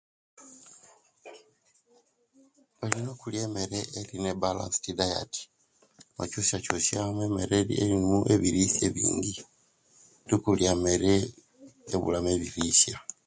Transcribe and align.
Olina 2.83 3.09
okulya 3.15 3.41
emere 3.47 3.79
elimu 3.99 4.29
baalansit 4.41 4.85
dayate 4.99 5.41
nochusyachusyamu 6.15 7.19
emere 7.27 7.57
elimu 7.83 8.15
ebilisya 8.33 8.83
ebingi 8.89 9.35
tekulya 10.27 10.67
emere 10.75 11.13
ebulaamu 11.93 12.29
ebilisya 12.35 12.95